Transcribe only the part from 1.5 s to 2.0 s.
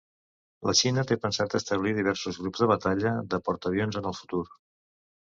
establir